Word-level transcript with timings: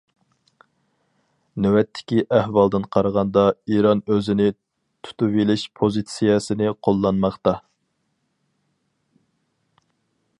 نۆۋەتتىكى 1.65 2.21
ئەھۋالدىن 2.37 2.87
قارىغاندا، 2.97 3.43
ئىران 3.75 4.01
ئۆزىنى 4.15 4.47
تۇتۇۋېلىش 5.09 5.67
پوزىتسىيەسىنى 5.81 6.73
قوللانماقتا. 6.89 7.57